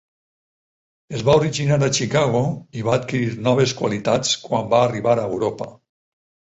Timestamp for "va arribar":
4.75-5.19